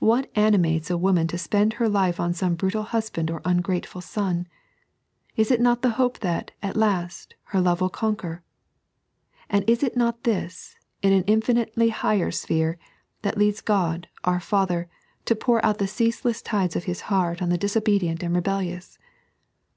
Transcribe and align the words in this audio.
What 0.00 0.28
animates 0.34 0.90
a 0.90 0.98
woman 0.98 1.28
to 1.28 1.38
spend 1.38 1.74
her 1.74 1.88
life 1.88 2.18
on 2.18 2.34
some 2.34 2.56
brutal 2.56 2.82
husband 2.82 3.30
or 3.30 3.40
ungrateful 3.44 4.00
son 4.00 4.38
1 5.36 5.36
Is 5.36 5.50
it 5.52 5.60
not 5.60 5.82
the 5.82 5.90
hope 5.90 6.18
that, 6.18 6.50
at 6.64 6.74
last, 6.76 7.36
her 7.44 7.60
love 7.60 7.80
will 7.80 7.88
oonquer! 7.88 8.40
And 9.48 9.62
is 9.70 9.84
it 9.84 9.96
not 9.96 10.24
this, 10.24 10.74
in 11.00 11.12
an 11.12 11.22
infinitely 11.28 11.90
higher 11.90 12.32
sphere, 12.32 12.76
that 13.22 13.38
leads 13.38 13.62
Qod, 13.62 14.06
our 14.24 14.40
Father, 14.40 14.88
to 15.26 15.36
pour 15.36 15.64
out 15.64 15.78
the 15.78 15.86
ceaseless 15.86 16.42
tides 16.42 16.74
of 16.74 16.86
His 16.90 17.02
heart 17.02 17.40
on 17.40 17.50
the 17.50 17.56
disobedient 17.56 18.24
and 18.24 18.34
rebellious 18.34 18.98